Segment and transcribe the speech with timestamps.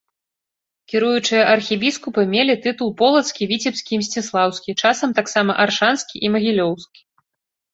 [0.91, 6.99] Кіруючыя архібіскупы мелі тытул полацкі, віцебскі і мсціслаўскі, часам таксама аршанскі і магілёўскі.